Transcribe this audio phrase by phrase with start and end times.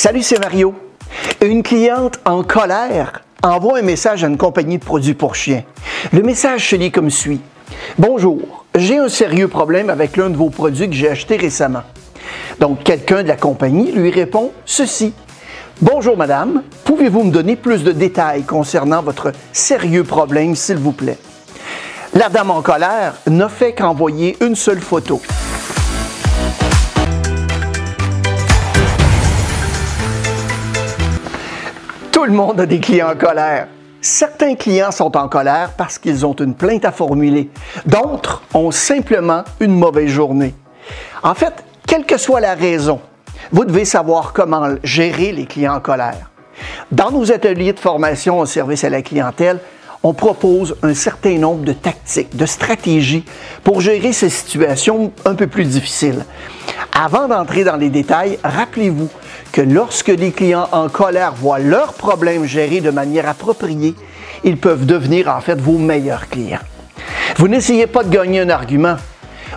[0.00, 0.76] Salut, c'est Mario.
[1.44, 5.64] Une cliente en colère envoie un message à une compagnie de produits pour chiens.
[6.12, 7.40] Le message se lit comme suit.
[7.98, 11.82] Bonjour, j'ai un sérieux problème avec l'un de vos produits que j'ai acheté récemment.
[12.60, 15.14] Donc, quelqu'un de la compagnie lui répond ceci.
[15.82, 21.18] Bonjour madame, pouvez-vous me donner plus de détails concernant votre sérieux problème, s'il vous plaît?
[22.14, 25.20] La dame en colère n'a fait qu'envoyer une seule photo.
[32.18, 33.68] Tout le monde a des clients en colère.
[34.00, 37.48] Certains clients sont en colère parce qu'ils ont une plainte à formuler.
[37.86, 40.52] D'autres ont simplement une mauvaise journée.
[41.22, 42.98] En fait, quelle que soit la raison,
[43.52, 46.28] vous devez savoir comment gérer les clients en colère.
[46.90, 49.60] Dans nos ateliers de formation au service à la clientèle,
[50.02, 53.24] on propose un certain nombre de tactiques, de stratégies
[53.62, 56.24] pour gérer ces situations un peu plus difficiles.
[57.00, 59.08] Avant d'entrer dans les détails, rappelez-vous
[59.52, 63.94] que lorsque les clients en colère voient leurs problèmes gérés de manière appropriée,
[64.44, 66.60] ils peuvent devenir en fait vos meilleurs clients.
[67.36, 68.96] Vous n'essayez pas de gagner un argument,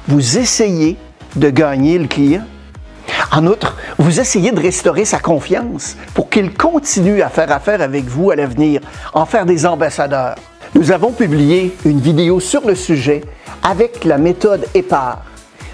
[0.08, 0.98] vous essayez
[1.36, 2.44] de gagner le client.
[3.32, 8.06] En outre, vous essayez de restaurer sa confiance pour qu'il continue à faire affaire avec
[8.06, 8.82] vous à l'avenir,
[9.14, 10.36] en faire des ambassadeurs.
[10.76, 13.22] Nous avons publié une vidéo sur le sujet
[13.64, 15.24] avec la méthode EPAR.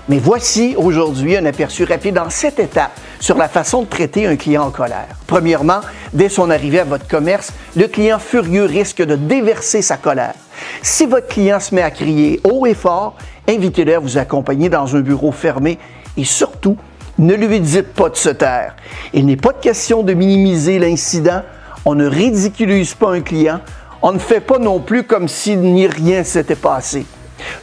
[0.10, 4.36] Mais voici aujourd'hui un aperçu rapide en sept étapes sur la façon de traiter un
[4.36, 5.08] client en colère.
[5.26, 5.82] Premièrement,
[6.14, 10.36] dès son arrivée à votre commerce, le client furieux risque de déverser sa colère.
[10.82, 13.16] Si votre client se met à crier haut et fort,
[13.48, 15.78] invitez-le à vous accompagner dans un bureau fermé
[16.16, 16.78] et surtout,
[17.18, 18.76] ne lui dites pas de se taire.
[19.14, 21.42] Il n'est pas de question de minimiser l'incident.
[21.86, 23.60] On ne ridiculise pas un client.
[24.02, 27.06] On ne fait pas non plus comme si ni rien s'était passé.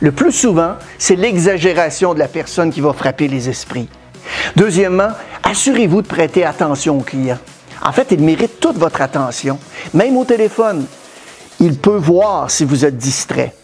[0.00, 3.88] Le plus souvent, c'est l'exagération de la personne qui va frapper les esprits.
[4.56, 5.08] Deuxièmement,
[5.42, 7.38] assurez-vous de prêter attention au client.
[7.82, 9.58] En fait, il mérite toute votre attention,
[9.92, 10.86] même au téléphone.
[11.60, 13.54] Il peut voir si vous êtes distrait.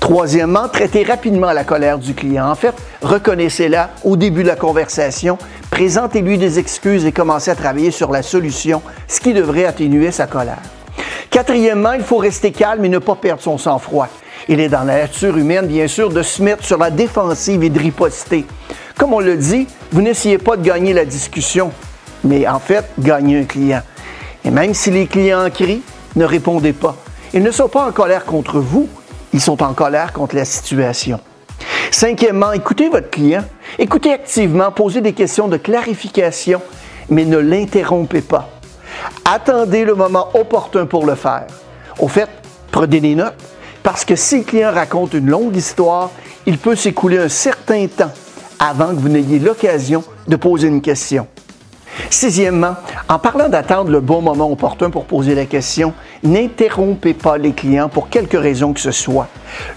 [0.00, 2.50] Troisièmement, traitez rapidement la colère du client.
[2.50, 5.38] En fait, reconnaissez-la au début de la conversation,
[5.70, 10.26] présentez-lui des excuses et commencez à travailler sur la solution, ce qui devrait atténuer sa
[10.26, 10.58] colère.
[11.30, 14.08] Quatrièmement, il faut rester calme et ne pas perdre son sang-froid.
[14.48, 17.70] Il est dans la nature humaine, bien sûr, de se mettre sur la défensive et
[17.70, 18.44] de riposter.
[19.02, 21.72] Comme on le dit, vous n'essayez pas de gagner la discussion,
[22.22, 23.82] mais en fait, gagner un client.
[24.44, 25.82] Et même si les clients crient,
[26.14, 26.94] ne répondez pas.
[27.34, 28.88] Ils ne sont pas en colère contre vous,
[29.32, 31.18] ils sont en colère contre la situation.
[31.90, 33.42] Cinquièmement, écoutez votre client.
[33.76, 36.62] Écoutez activement, posez des questions de clarification,
[37.08, 38.50] mais ne l'interrompez pas.
[39.24, 41.48] Attendez le moment opportun pour le faire.
[41.98, 42.28] Au fait,
[42.70, 43.34] prenez des notes,
[43.82, 46.12] parce que si le client raconte une longue histoire,
[46.46, 48.12] il peut s'écouler un certain temps
[48.62, 51.26] avant que vous n'ayez l'occasion de poser une question.
[52.10, 52.76] Sixièmement,
[53.08, 55.92] en parlant d'attendre le bon moment opportun pour poser la question,
[56.22, 59.26] n'interrompez pas les clients pour quelque raison que ce soit.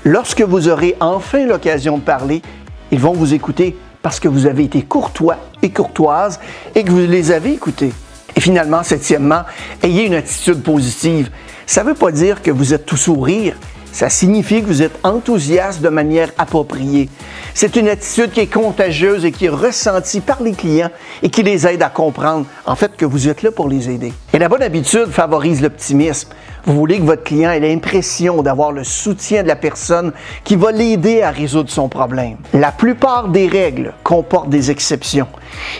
[0.04, 2.44] Lorsque vous aurez enfin l'occasion de parler,
[2.92, 6.40] ils vont vous écouter parce que vous avez été courtois et courtoise
[6.76, 7.92] et que vous les avez écoutés.
[8.36, 9.42] Et finalement, septièmement,
[9.82, 11.32] ayez une attitude positive.
[11.66, 13.56] Ça ne veut pas dire que vous êtes tout sourire,
[13.96, 17.08] ça signifie que vous êtes enthousiaste de manière appropriée.
[17.54, 20.90] C'est une attitude qui est contagieuse et qui est ressentie par les clients
[21.24, 24.12] et qui les aide à comprendre, en fait, que vous êtes là pour les aider.
[24.34, 26.28] Et la bonne habitude favorise l'optimisme.
[26.66, 30.12] Vous voulez que votre client ait l'impression d'avoir le soutien de la personne
[30.44, 32.36] qui va l'aider à résoudre son problème.
[32.52, 35.28] La plupart des règles comportent des exceptions.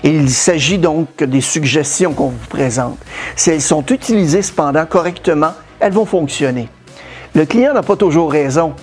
[0.04, 2.98] Il s'agit donc des suggestions qu'on vous présente.
[3.36, 5.52] Si elles sont utilisées cependant correctement,
[5.82, 6.70] elles vont fonctionner.
[7.36, 8.74] Le client n'a pas toujours raison,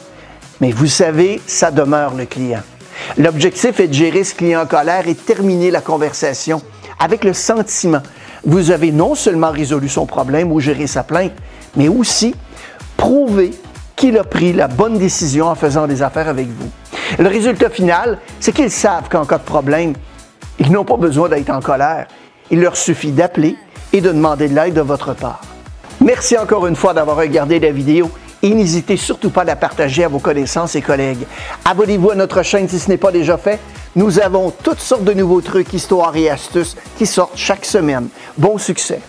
[0.60, 2.60] mais vous savez, ça demeure le client.
[3.18, 6.62] L'objectif est de gérer ce client en colère et terminer la conversation
[7.00, 8.02] avec le sentiment
[8.44, 11.32] vous avez non seulement résolu son problème ou géré sa plainte,
[11.76, 12.34] mais aussi
[12.96, 13.52] prouvé
[13.96, 16.70] qu'il a pris la bonne décision en faisant des affaires avec vous.
[17.18, 19.94] Le résultat final, c'est qu'ils savent qu'en cas de problème,
[20.58, 22.06] ils n'ont pas besoin d'être en colère.
[22.50, 23.56] Il leur suffit d'appeler
[23.92, 25.42] et de demander de l'aide de votre part.
[26.00, 28.10] Merci encore une fois d'avoir regardé la vidéo
[28.42, 31.26] et n'hésitez surtout pas à la partager à vos connaissances et collègues.
[31.64, 33.60] Abonnez-vous à notre chaîne si ce n'est pas déjà fait.
[33.94, 38.08] Nous avons toutes sortes de nouveaux trucs, histoires et astuces qui sortent chaque semaine.
[38.36, 39.00] Bon succès!